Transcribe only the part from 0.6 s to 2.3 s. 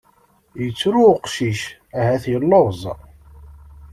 Yettru uqcic, ahat